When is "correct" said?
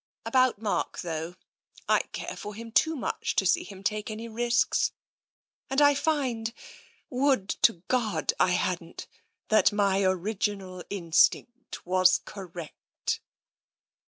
12.17-13.21